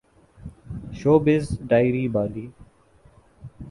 showbiz 0.99 1.45
diary 1.69 2.05
Bali 2.13 2.45